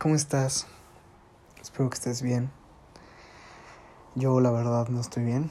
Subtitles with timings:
[0.00, 0.66] ¿Cómo estás?
[1.60, 2.50] Espero que estés bien.
[4.14, 5.50] Yo la verdad no estoy bien.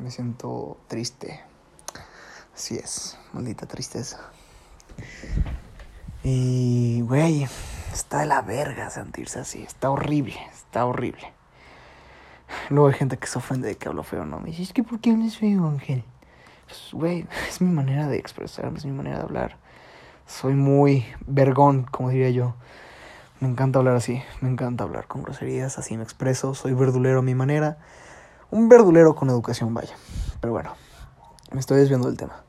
[0.00, 1.40] Me siento triste.
[2.52, 4.32] Así es, maldita tristeza.
[6.24, 7.46] Y, güey,
[7.92, 9.62] está de la verga sentirse así.
[9.62, 11.32] Está horrible, está horrible.
[12.70, 14.40] Luego hay gente que se ofende de que hablo feo, ¿no?
[14.40, 16.02] Me dice, es que ¿por qué hablas feo, Ángel?
[16.66, 19.58] Pues, güey, es mi manera de expresarme, es mi manera de hablar.
[20.26, 22.56] Soy muy vergón, como diría yo.
[23.40, 27.22] Me encanta hablar así, me encanta hablar con groserías, así me expreso, soy verdulero a
[27.22, 27.78] mi manera.
[28.50, 29.96] Un verdulero con educación, vaya.
[30.42, 30.74] Pero bueno,
[31.50, 32.44] me estoy desviando del tema.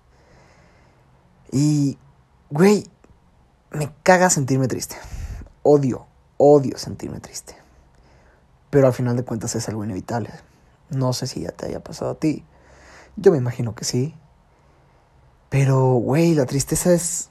[1.50, 1.98] Y,
[2.50, 2.90] güey,
[3.72, 4.98] me caga sentirme triste.
[5.64, 7.56] Odio, odio sentirme triste.
[8.70, 10.32] Pero al final de cuentas es algo inevitable.
[10.90, 12.44] No sé si ya te haya pasado a ti.
[13.16, 14.14] Yo me imagino que sí.
[15.48, 17.30] Pero, güey, la tristeza es...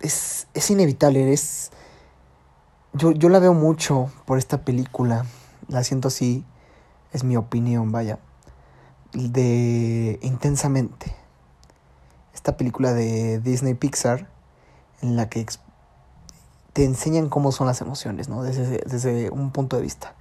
[0.00, 1.70] Es, es inevitable, es
[2.94, 5.24] yo, yo la veo mucho por esta película.
[5.68, 6.44] La siento así.
[7.12, 8.18] Es mi opinión, vaya.
[9.12, 11.14] De Intensamente.
[12.34, 14.28] Esta película de Disney Pixar.
[15.00, 15.46] En la que
[16.72, 18.42] te enseñan cómo son las emociones, ¿no?
[18.42, 20.14] Desde, desde un punto de vista.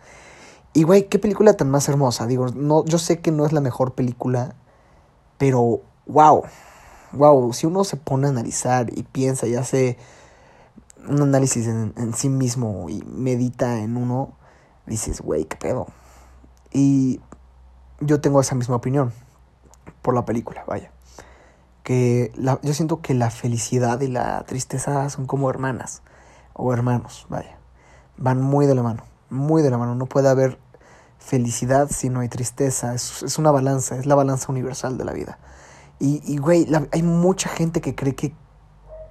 [0.73, 2.27] Y güey, qué película tan más hermosa.
[2.27, 4.55] Digo, no, yo sé que no es la mejor película.
[5.37, 6.43] Pero, wow.
[7.13, 9.97] Wow, si uno se pone a analizar y piensa y hace
[11.07, 14.33] un análisis en, en, sí mismo y medita en uno,
[14.85, 15.87] dices, güey, qué pedo.
[16.71, 17.21] Y
[17.99, 19.13] yo tengo esa misma opinión
[20.01, 20.91] por la película, vaya.
[21.83, 26.01] Que la, yo siento que la felicidad y la tristeza son como hermanas
[26.53, 27.57] o hermanos, vaya.
[28.17, 29.95] Van muy de la mano, muy de la mano.
[29.95, 30.59] No puede haber
[31.17, 32.93] felicidad si no hay tristeza.
[32.93, 35.39] Es, es una balanza, es la balanza universal de la vida.
[35.99, 38.33] Y, y güey, hay mucha gente que cree que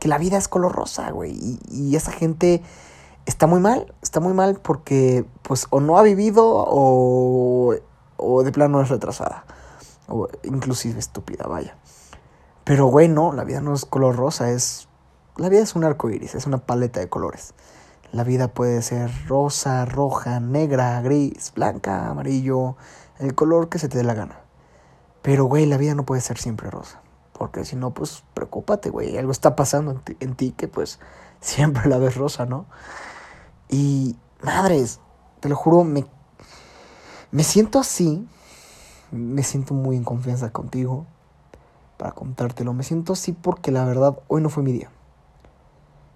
[0.01, 1.33] que la vida es color rosa, güey.
[1.33, 2.63] Y, y, esa gente
[3.27, 7.75] está muy mal, está muy mal porque pues o no ha vivido o,
[8.17, 9.45] o de plano es retrasada.
[10.09, 11.77] O inclusive estúpida, vaya.
[12.65, 14.89] Pero, güey, no, la vida no es color rosa, es...
[15.37, 17.55] La vida es un arco iris, es una paleta de colores.
[18.13, 22.77] La vida puede ser rosa, roja, negra, gris, blanca, amarillo,
[23.19, 24.41] el color que se te dé la gana.
[25.23, 27.01] Pero, güey, la vida no puede ser siempre rosa.
[27.41, 29.17] Porque si no, pues preocúpate, güey.
[29.17, 31.01] Algo está pasando en ti, en ti, que pues
[31.41, 32.67] siempre la ves rosa, ¿no?
[33.71, 35.01] Y madres,
[35.41, 36.05] te lo juro, me,
[37.31, 38.29] me siento así.
[39.11, 41.07] Me siento muy en confianza contigo
[41.97, 42.75] para contártelo.
[42.75, 44.91] Me siento así porque la verdad hoy no fue mi día.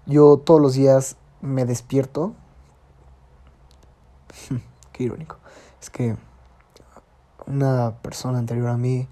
[0.05, 2.35] Yo todos los días me despierto.
[4.91, 5.37] Qué irónico.
[5.81, 6.17] Es que
[7.47, 9.07] una persona anterior a mí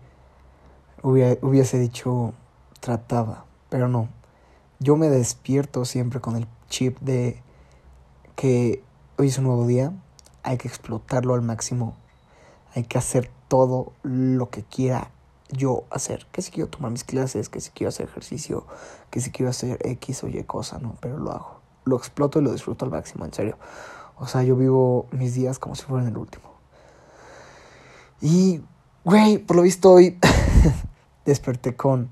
[1.03, 2.33] hubiese dicho
[2.79, 4.09] trataba, pero no.
[4.79, 7.41] Yo me despierto siempre con el chip de
[8.35, 8.83] que
[9.17, 9.93] hoy es un nuevo día,
[10.43, 11.95] hay que explotarlo al máximo,
[12.73, 15.11] hay que hacer todo lo que quiera
[15.49, 18.65] yo hacer, que si quiero tomar mis clases, que si quiero hacer ejercicio,
[19.11, 21.61] que si quiero hacer X o Y cosa, no, pero lo hago.
[21.85, 23.57] Lo exploto y lo disfruto al máximo, en serio.
[24.17, 26.53] O sea, yo vivo mis días como si fueran el último.
[28.21, 28.61] Y,
[29.03, 30.17] güey, por lo visto hoy
[31.25, 32.09] desperté con,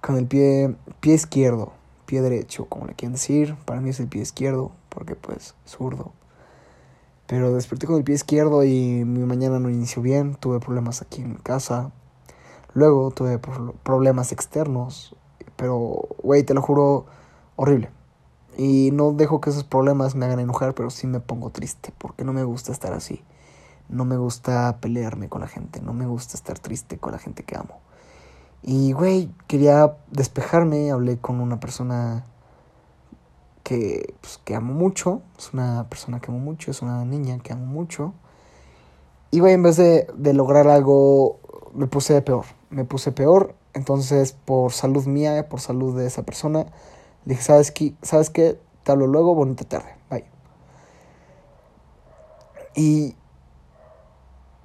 [0.00, 1.72] con el pie, pie izquierdo,
[2.06, 3.56] pie derecho, como le quieren decir.
[3.64, 6.12] Para mí es el pie izquierdo, porque pues zurdo.
[7.26, 10.34] Pero desperté con el pie izquierdo y mi mañana no inició bien.
[10.34, 11.90] Tuve problemas aquí en casa.
[12.74, 13.38] Luego tuve
[13.82, 15.16] problemas externos.
[15.56, 17.06] Pero, güey, te lo juro,
[17.56, 17.90] horrible.
[18.56, 22.24] Y no dejo que esos problemas me hagan enojar, pero sí me pongo triste, porque
[22.24, 23.22] no me gusta estar así.
[23.88, 27.44] No me gusta pelearme con la gente, no me gusta estar triste con la gente
[27.44, 27.80] que amo.
[28.62, 32.24] Y, güey, quería despejarme, hablé con una persona
[33.62, 37.52] que, pues, que amo mucho, es una persona que amo mucho, es una niña que
[37.52, 38.14] amo mucho.
[39.30, 41.40] Y, güey, en vez de, de lograr algo,
[41.74, 43.54] me puse peor, me puse peor.
[43.74, 46.66] Entonces, por salud mía, por salud de esa persona,
[47.24, 47.94] le dije, ¿sabes qué?
[48.02, 48.58] ¿Sabes qué?
[48.84, 50.24] Te hablo luego, bonita tarde, bye.
[52.76, 53.16] Y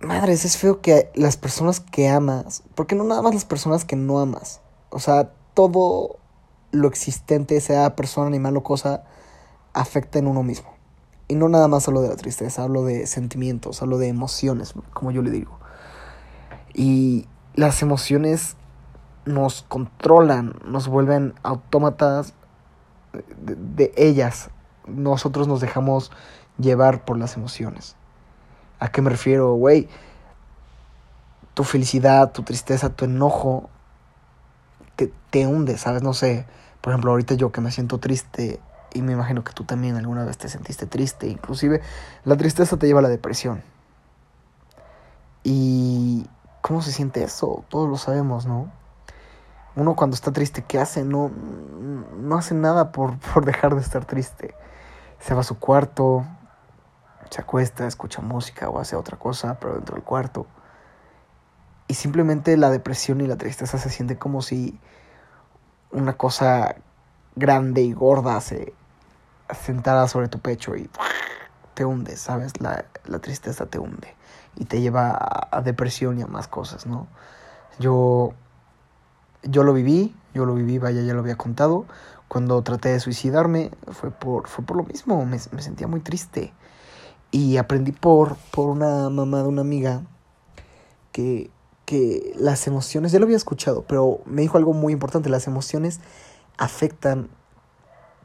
[0.01, 3.96] madres, es feo que las personas que amas, porque no nada más las personas que
[3.96, 6.18] no amas, o sea, todo
[6.72, 9.04] lo existente, sea persona, animal o cosa,
[9.74, 10.69] afecta en uno mismo.
[11.28, 15.12] Y no nada más hablo de la tristeza, hablo de sentimientos, hablo de emociones, como
[15.12, 15.60] yo le digo.
[16.74, 18.56] Y las emociones
[19.25, 22.34] nos controlan, nos vuelven autómatas
[23.13, 24.50] de, de ellas.
[24.88, 26.12] Nosotros nos dejamos
[26.57, 27.95] llevar por las emociones.
[28.80, 29.90] ¿A qué me refiero, güey?
[31.54, 33.70] Tu felicidad, tu tristeza, tu enojo
[34.96, 36.02] te, te hunde, ¿sabes?
[36.02, 36.46] No sé.
[36.81, 38.60] Por ejemplo, ahorita yo que me siento triste
[38.94, 41.28] Y me imagino que tú también alguna vez te sentiste triste.
[41.28, 41.81] Inclusive
[42.24, 43.62] la tristeza te lleva a la depresión.
[45.44, 46.26] Y
[46.62, 47.64] ¿cómo se siente eso?
[47.70, 48.72] Todos lo sabemos, ¿no?
[49.76, 51.04] Uno cuando está triste, ¿qué hace?
[51.04, 51.31] No,
[52.18, 54.56] no hace nada por, por dejar de estar triste.
[55.20, 56.26] Se va a su cuarto,
[57.30, 60.48] se acuesta, escucha música o hace otra cosa, pero dentro del cuarto.
[61.88, 64.80] Y simplemente la depresión y la tristeza se siente como si
[65.92, 66.76] una cosa
[67.36, 68.74] grande y gorda se
[69.60, 70.90] sentara sobre tu pecho y
[71.74, 72.60] te hunde, ¿sabes?
[72.62, 74.16] La, la tristeza te hunde
[74.56, 77.08] y te lleva a, a, depresión y a más cosas, ¿no?
[77.80, 78.34] Yo,
[79.44, 81.86] yo lo viví, yo lo viví, vaya, ya lo había contado.
[82.28, 86.54] Cuando traté de suicidarme fue por, fue por lo mismo, me, me sentía muy triste.
[87.31, 90.02] Y aprendí por, por una mamá de una amiga
[91.12, 91.52] que,
[91.86, 96.00] que las emociones, ya lo había escuchado, pero me dijo algo muy importante, las emociones
[96.58, 97.30] afectan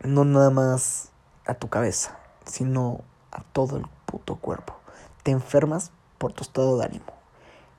[0.03, 1.11] no nada más
[1.47, 4.75] a tu cabeza, sino a todo el puto cuerpo.
[5.23, 7.13] Te enfermas por tu estado de ánimo.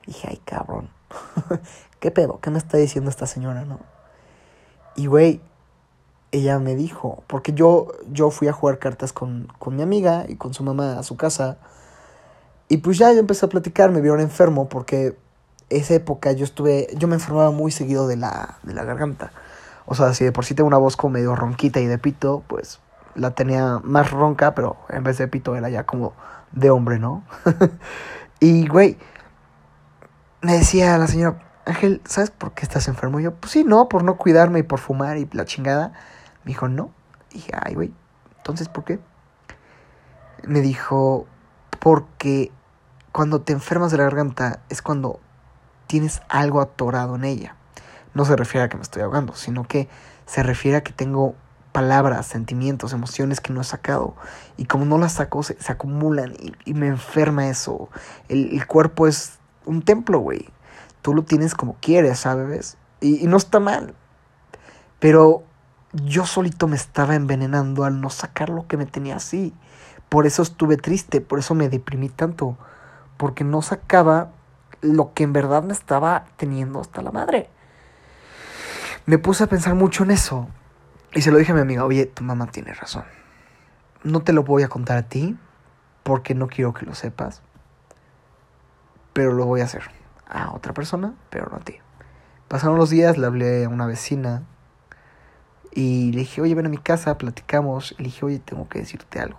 [0.06, 0.90] dije, ay cabrón,
[2.00, 2.40] ¿qué pedo?
[2.40, 3.80] ¿Qué me está diciendo esta señora, no?
[4.96, 5.40] Y güey,
[6.36, 10.36] ella me dijo, porque yo, yo fui a jugar cartas con, con mi amiga y
[10.36, 11.58] con su mamá a su casa.
[12.68, 15.16] Y pues ya yo empecé a platicar, me vieron enfermo porque
[15.70, 19.32] esa época yo estuve, yo me enfermaba muy seguido de la, de la garganta.
[19.86, 22.42] O sea, si de por sí tengo una voz como medio ronquita y de pito,
[22.48, 22.80] pues
[23.14, 26.12] la tenía más ronca, pero en vez de pito era ya como
[26.52, 27.24] de hombre, ¿no?
[28.40, 28.98] y, güey,
[30.42, 33.20] me decía la señora, Ángel, ¿sabes por qué estás enfermo?
[33.20, 35.92] Y yo, pues sí, no, por no cuidarme y por fumar y la chingada.
[36.46, 36.92] Me dijo, no.
[37.32, 37.92] Dije, ay, güey,
[38.36, 39.00] entonces, ¿por qué?
[40.44, 41.26] Me dijo,
[41.80, 42.52] porque
[43.10, 45.18] cuando te enfermas de la garganta es cuando
[45.88, 47.56] tienes algo atorado en ella.
[48.14, 49.88] No se refiere a que me estoy ahogando, sino que
[50.26, 51.34] se refiere a que tengo
[51.72, 54.14] palabras, sentimientos, emociones que no he sacado.
[54.56, 57.88] Y como no las saco, se, se acumulan y, y, me enferma eso.
[58.28, 60.48] El, el cuerpo es un templo, güey.
[61.02, 62.78] Tú lo tienes como quieres, ¿sabes?
[63.00, 63.96] Y, y no está mal.
[65.00, 65.42] Pero
[66.04, 69.54] yo solito me estaba envenenando al no sacar lo que me tenía así.
[70.08, 72.56] Por eso estuve triste, por eso me deprimí tanto.
[73.16, 74.30] Porque no sacaba
[74.82, 77.48] lo que en verdad me estaba teniendo hasta la madre.
[79.06, 80.48] Me puse a pensar mucho en eso.
[81.14, 83.04] Y se lo dije a mi amiga, oye, tu mamá tiene razón.
[84.02, 85.36] No te lo voy a contar a ti
[86.02, 87.42] porque no quiero que lo sepas.
[89.12, 89.82] Pero lo voy a hacer
[90.28, 91.76] a otra persona, pero no a ti.
[92.48, 94.42] Pasaron los días, le hablé a una vecina
[95.76, 97.92] y le dije, oye, ven a mi casa, platicamos.
[97.98, 99.38] Y le dije, oye, tengo que decirte algo.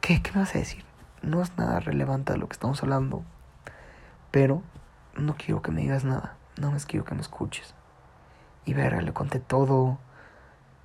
[0.00, 0.22] ¿Qué?
[0.22, 0.84] ¿Qué me vas a decir?
[1.22, 3.24] No es nada relevante de lo que estamos hablando.
[4.30, 4.62] Pero
[5.16, 6.36] no quiero que me digas nada.
[6.56, 7.74] No más quiero que me escuches.
[8.64, 9.98] Y verga, le conté todo.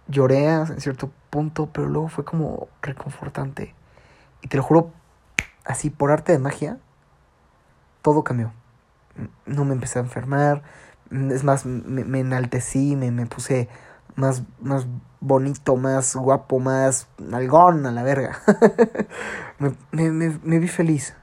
[0.08, 3.76] Lloré en cierto punto, pero luego fue como reconfortante.
[4.42, 4.92] Y te lo juro,
[5.64, 6.80] así por arte de magia,
[8.02, 8.52] todo cambió.
[9.46, 10.64] No me empecé a enfermar.
[11.12, 13.70] Es más, me, me enaltecí, me, me puse
[14.16, 14.88] más, más
[15.20, 18.40] bonito, más guapo, más algón a la verga.
[19.60, 21.16] me, me, me, me, vi feliz.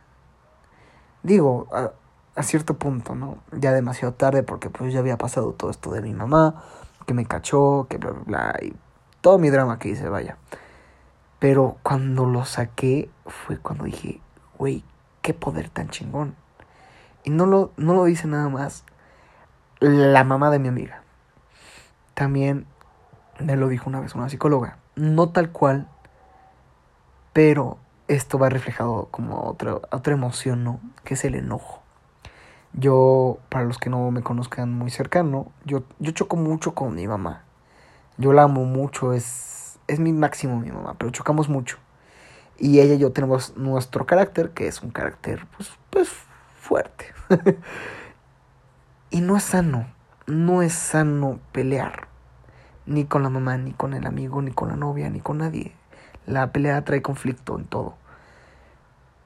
[1.23, 1.93] Digo, a,
[2.35, 3.39] a, cierto punto, ¿no?
[3.53, 6.63] Ya demasiado tarde porque pues ya había pasado todo esto de mi mamá,
[7.07, 8.75] que me cachó, que bla, bla, bla, y
[9.21, 10.37] todo mi drama que hice, vaya.
[11.39, 14.21] Pero cuando lo saqué fue cuando dije,
[14.59, 14.85] güey,
[15.23, 16.35] qué poder tan chingón.
[17.25, 18.85] Y no lo, no lo dice nada más
[19.81, 21.03] la mamá de mi amiga.
[22.15, 22.67] También
[23.41, 24.79] me lo dijo una vez una psicóloga.
[24.97, 25.89] No tal cual,
[27.33, 27.79] pero
[28.09, 30.81] esto va reflejado como otra, otra emoción, ¿no?
[31.05, 31.83] Que es el enojo.
[32.73, 37.07] Yo, para los que no me conozcan muy cercano, yo, yo choco mucho con mi
[37.07, 37.45] mamá.
[38.19, 41.79] Yo la amo mucho, es, es mi máximo mi mamá, pero chocamos mucho.
[42.59, 46.09] Y ella y yo tenemos nuestro carácter, que es un carácter, pues, pues
[46.61, 47.07] fuerte.
[49.11, 49.87] y no es sano,
[50.27, 52.08] no es sano pelear
[52.89, 55.73] ni con la mamá, ni con el amigo, ni con la novia, ni con nadie.
[56.27, 57.95] La pelea trae conflicto en todo.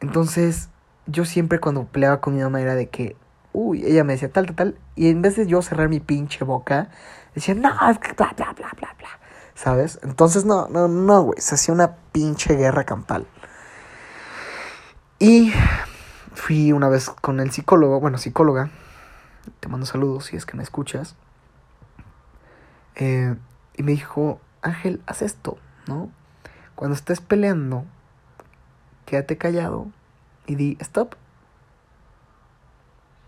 [0.01, 0.69] Entonces,
[1.07, 3.17] yo siempre cuando peleaba con mi mamá era de que,
[3.53, 6.45] uy, ella me decía tal, tal, tal, y en vez de yo cerrar mi pinche
[6.45, 6.89] boca,
[7.35, 9.09] decía, no, es que bla, bla, bla, bla, bla.
[9.55, 10.01] ¿Sabes?
[10.03, 13.27] Entonces, no, no, no, güey, se hacía una pinche guerra campal.
[15.21, 15.53] Y
[16.35, 18.71] fui una vez con el psicólogo, bueno, psicóloga,
[19.61, 21.15] te mando saludos si es que me escuchas.
[22.97, 23.37] Eh,
[23.83, 26.11] me dijo, Ángel, haz esto, ¿no?
[26.75, 27.85] Cuando estés peleando,
[29.05, 29.89] quédate callado
[30.47, 31.15] y di, stop.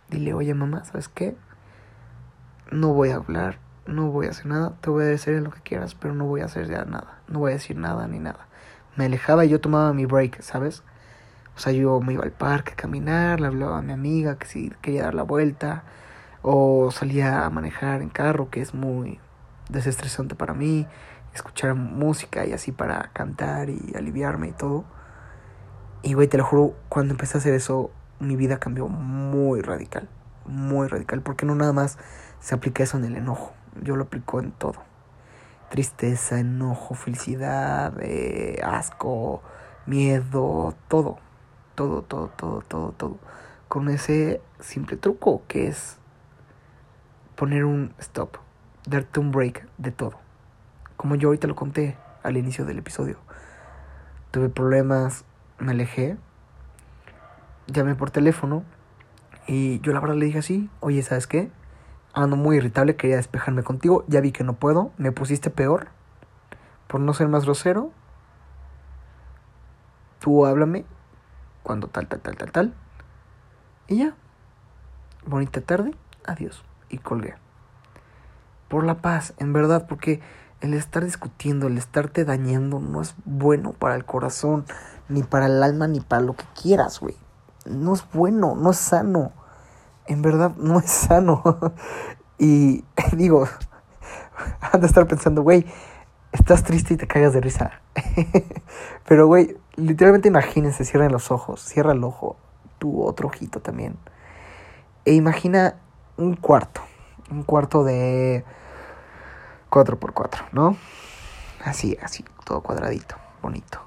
[0.08, 1.36] Dile, oye mamá, ¿sabes qué?
[2.70, 5.60] No voy a hablar no voy a hacer nada, te voy a decir lo que
[5.60, 8.46] quieras, pero no voy a hacer ya nada, no voy a decir nada ni nada.
[8.96, 10.82] Me alejaba y yo tomaba mi break, ¿sabes?
[11.56, 14.46] O sea, yo me iba al parque a caminar, le hablaba a mi amiga que
[14.46, 15.84] si quería dar la vuelta,
[16.42, 19.20] o salía a manejar en carro, que es muy
[19.68, 20.86] desestresante para mí,
[21.34, 24.84] escuchar música y así para cantar y aliviarme y todo.
[26.02, 27.90] Y güey, te lo juro, cuando empecé a hacer eso,
[28.20, 30.08] mi vida cambió muy radical,
[30.46, 31.98] muy radical, porque no nada más
[32.40, 34.82] se aplica eso en el enojo, yo lo aplico en todo.
[35.70, 39.42] Tristeza, enojo, felicidad, eh, asco,
[39.86, 41.18] miedo, todo,
[41.74, 43.18] todo, todo, todo, todo, todo.
[43.68, 45.98] Con ese simple truco que es
[47.34, 48.36] poner un stop,
[48.86, 50.18] darte un break de todo.
[50.96, 53.18] Como yo ahorita lo conté al inicio del episodio.
[54.30, 55.24] Tuve problemas,
[55.58, 56.16] me alejé,
[57.66, 58.64] llamé por teléfono
[59.46, 61.50] y yo la verdad le dije así, oye, ¿sabes qué?
[62.12, 65.88] Ando muy irritable, quería despejarme contigo, ya vi que no puedo, me pusiste peor,
[66.86, 67.90] por no ser más grosero.
[70.20, 70.84] Tú háblame
[71.62, 72.74] cuando tal, tal, tal, tal, tal.
[73.88, 74.14] Y ya.
[75.26, 76.64] Bonita tarde, adiós.
[76.88, 77.34] Y colgué.
[78.68, 80.20] Por la paz, en verdad, porque
[80.60, 84.64] el estar discutiendo, el estarte dañando no es bueno para el corazón,
[85.08, 87.16] ni para el alma, ni para lo que quieras, güey.
[87.66, 89.32] No es bueno, no es sano.
[90.06, 91.42] En verdad, no es sano.
[92.38, 93.46] y digo,
[94.60, 95.66] han de estar pensando, güey,
[96.32, 97.82] estás triste y te cagas de risa.
[99.06, 102.36] Pero, güey, literalmente imagínense, cierren los ojos, cierra el ojo,
[102.78, 103.96] tu otro ojito también.
[105.04, 105.76] E imagina
[106.16, 106.80] un cuarto,
[107.30, 108.44] un cuarto de
[109.70, 110.76] 4x4, ¿no?
[111.64, 113.80] Así, así, todo cuadradito, bonito.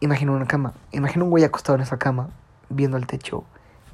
[0.00, 2.30] Imagina una cama, imagina un güey acostado en esa cama,
[2.68, 3.44] viendo el techo,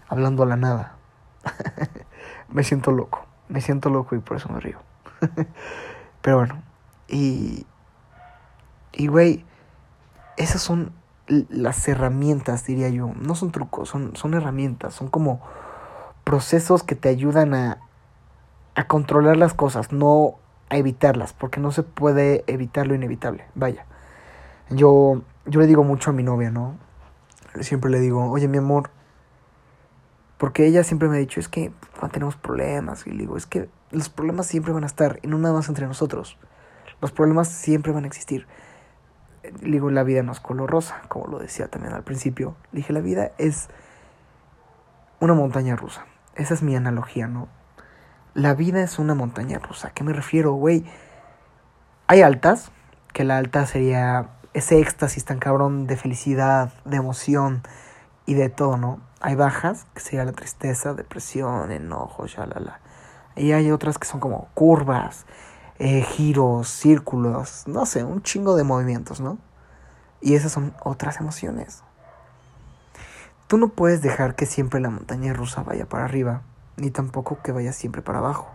[0.08, 0.96] hablando a la nada.
[2.48, 4.78] me siento loco, me siento loco y por eso me río.
[6.22, 6.62] Pero bueno,
[7.08, 7.66] y...
[8.96, 9.44] Y güey,
[10.36, 10.92] esas son
[11.26, 13.12] las herramientas, diría yo.
[13.16, 15.40] No son trucos, son, son herramientas, son como
[16.22, 17.80] procesos que te ayudan a,
[18.74, 20.36] a controlar las cosas, no
[20.68, 23.44] a evitarlas, porque no se puede evitar lo inevitable.
[23.54, 23.86] Vaya.
[24.70, 26.76] Yo, yo le digo mucho a mi novia, ¿no?
[27.60, 28.90] Siempre le digo, oye, mi amor,
[30.38, 31.72] porque ella siempre me ha dicho, es que
[32.12, 35.38] tenemos problemas, y le digo, es que los problemas siempre van a estar, y no
[35.38, 36.36] nada más entre nosotros.
[37.00, 38.46] Los problemas siempre van a existir.
[39.60, 42.56] Le digo, la vida no es color rosa, como lo decía también al principio.
[42.72, 43.68] Dije, la vida es
[45.20, 46.06] una montaña rusa.
[46.34, 47.48] Esa es mi analogía, ¿no?
[48.34, 49.88] La vida es una montaña rusa.
[49.88, 50.84] ¿A qué me refiero, güey?
[52.08, 52.72] Hay altas,
[53.12, 57.62] que la alta sería ese éxtasis tan cabrón de felicidad, de emoción
[58.26, 58.98] y de todo, ¿no?
[59.20, 62.80] Hay bajas, que sería la tristeza, depresión, enojo, la
[63.36, 65.26] Y hay otras que son como curvas,
[65.78, 69.38] eh, giros, círculos, no sé, un chingo de movimientos, ¿no?
[70.20, 71.84] Y esas son otras emociones.
[73.46, 76.42] Tú no puedes dejar que siempre la montaña rusa vaya para arriba
[76.76, 78.48] ni tampoco que vaya siempre para abajo,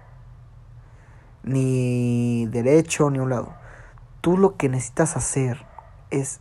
[1.44, 3.54] ni derecho ni un lado.
[4.22, 5.66] Tú lo que necesitas hacer
[6.10, 6.40] es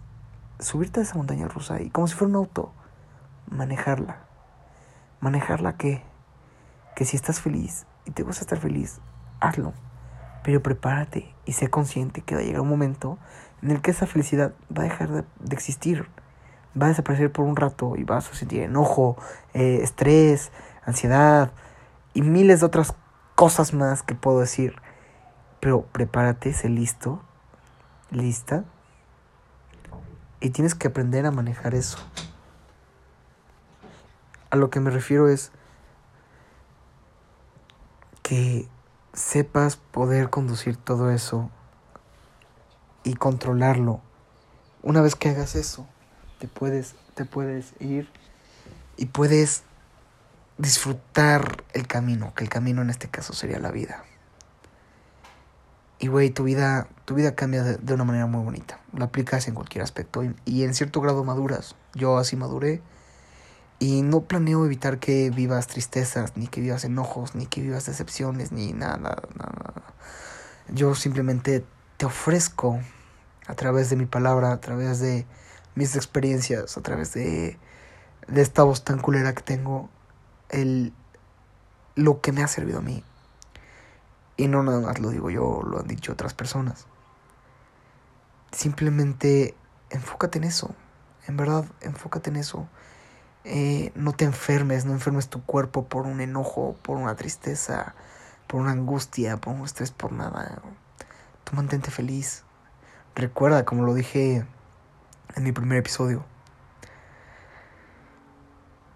[0.59, 2.73] subirte a esa montaña rusa y como si fuera un auto,
[3.51, 4.19] manejarla.
[5.21, 6.03] ¿Manejarla qué?
[6.95, 9.01] Que si estás feliz y te gusta estar feliz,
[9.41, 9.73] hazlo.
[10.45, 13.19] Pero prepárate y sé consciente que va a llegar un momento
[13.63, 16.09] en el que esa felicidad va a dejar de, existir.
[16.81, 19.17] Va a desaparecer por un rato y vas a sentir enojo,
[19.55, 20.53] eh, estrés,
[20.85, 21.51] ansiedad,
[22.15, 22.95] y miles de otras
[23.35, 24.77] cosas más que puedo decir.
[25.61, 27.23] Pero prepárate, sé listo,
[28.11, 28.65] lista.
[30.41, 31.99] Y tienes que aprender a manejar eso.
[34.51, 35.53] A lo que me refiero es
[38.23, 38.69] que
[39.13, 41.51] sepas poder conducir todo eso
[43.05, 44.01] y controlarlo.
[44.83, 45.87] Una vez que hagas eso,
[46.39, 48.09] te puedes, te puedes ir
[48.97, 49.65] y puedes
[50.59, 54.05] disfrutar el camino, que el camino en este caso sería la vida.
[56.01, 58.81] Y güey, tu vida, tu vida cambia de, una manera muy bonita.
[58.93, 61.75] Lo aplicas en cualquier aspecto y, en cierto grado maduras.
[61.95, 62.83] Yo así maduré
[63.81, 68.53] y no planeo evitar que vivas tristezas, ni que vivas enojos, ni que vivas decepciones,
[68.53, 69.83] ni nada, nada, nada.
[70.69, 71.65] Yo simplemente
[71.97, 72.81] te ofrezco
[73.47, 75.27] a través de mi palabra, a través de
[75.75, 77.59] mis experiencias, a través de,
[78.29, 79.89] de esta voz tan culera que tengo,
[80.51, 80.93] el,
[81.95, 83.03] lo que me ha servido a mí.
[84.37, 86.87] Y no nada más lo digo yo, lo han dicho otras personas.
[88.53, 89.55] Simplemente
[89.91, 90.75] enfócate en eso.
[91.27, 92.69] En verdad, enfócate en eso.
[93.45, 97.95] Eh, no te enfermes, no enfermes tu cuerpo por un enojo, por una tristeza.
[98.47, 100.63] por una angustia, por un estrés, por nada.
[101.45, 102.45] Tú mantente feliz.
[103.15, 104.47] Recuerda, como lo dije
[105.37, 106.25] en mi primer episodio,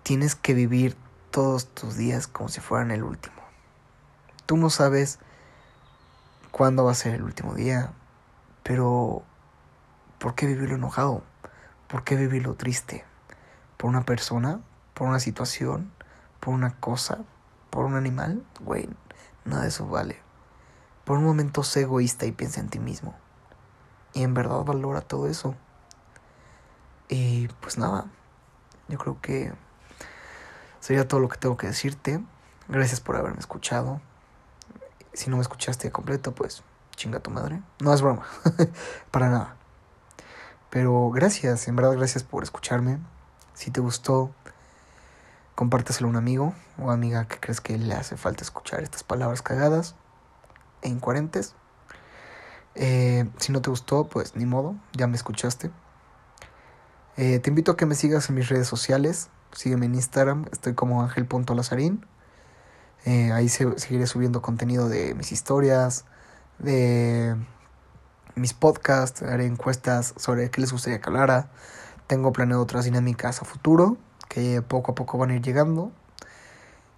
[0.03, 0.97] tienes que vivir
[1.33, 3.43] todos tus días como si fueran el último.
[4.47, 5.19] Tú no sabes
[6.51, 7.93] cuándo va a ser el último día,
[8.63, 9.23] pero
[10.19, 11.25] ¿por qué vivirlo enojado?
[11.89, 13.05] ¿Por qué vivirlo triste?
[13.79, 14.61] ¿Por una persona?
[14.95, 15.91] ¿Por una situación?
[16.39, 17.19] ¿Por una cosa?
[17.71, 18.45] ¿Por un animal?
[18.61, 18.89] Güey,
[19.47, 20.21] nada de eso vale.
[21.05, 23.17] Por un momento sé egoísta y piensa en ti mismo.
[24.13, 25.55] Y en verdad valora todo eso.
[27.09, 28.05] Y pues nada,
[28.89, 29.53] yo creo que
[30.83, 32.21] sería todo lo que tengo que decirte.
[32.69, 34.01] Gracias por haberme escuchado.
[35.13, 36.65] Si no me escuchaste completo, pues
[36.97, 37.63] chinga tu madre.
[37.81, 38.27] No es broma,
[39.13, 39.57] para nada.
[40.71, 42.99] Pero gracias, en verdad gracias por escucharme.
[43.55, 44.35] Si te gustó,
[45.55, 49.41] compárteselo a un amigo o amiga que crees que le hace falta escuchar estas palabras
[49.41, 49.95] cagadas
[50.83, 51.55] e incoherentes.
[52.75, 55.71] Eh, si no te gustó, pues ni modo, ya me escuchaste.
[57.17, 59.29] Eh, te invito a que me sigas en mis redes sociales.
[59.53, 62.05] Sígueme en Instagram, estoy como ángel.lazarín.
[63.05, 66.05] Eh, ahí seguiré subiendo contenido de mis historias,
[66.59, 67.37] de
[68.35, 71.51] mis podcasts, haré encuestas sobre qué les gustaría que hablara.
[72.07, 73.97] Tengo planeado otras dinámicas a futuro
[74.29, 75.93] que poco a poco van a ir llegando.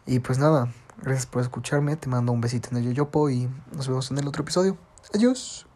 [0.06, 3.88] Y pues nada, gracias por escucharme, te mando un besito en el yoyopo y nos
[3.88, 4.76] vemos en el otro episodio.
[5.14, 5.66] Adiós.